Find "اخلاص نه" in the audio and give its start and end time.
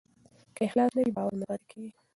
0.67-1.01